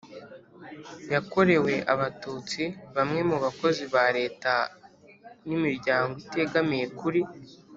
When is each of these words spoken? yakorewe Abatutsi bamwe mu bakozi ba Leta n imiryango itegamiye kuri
yakorewe 1.13 1.73
Abatutsi 1.93 2.63
bamwe 2.95 3.21
mu 3.29 3.37
bakozi 3.43 3.83
ba 3.93 4.05
Leta 4.17 4.53
n 5.47 5.49
imiryango 5.57 6.13
itegamiye 6.25 6.85
kuri 6.99 7.21